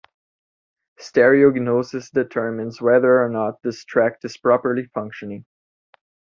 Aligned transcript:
Stereognosis 0.99 2.09
determines 2.11 2.81
whether 2.81 3.23
or 3.23 3.29
not 3.29 3.61
this 3.61 3.85
tract 3.85 4.25
is 4.25 4.35
properly 4.35 4.85
functioning. 4.95 5.45